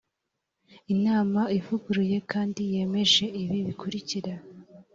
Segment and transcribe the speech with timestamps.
[0.93, 4.33] inama ivuguruye kandi yemeje ibi bikurikira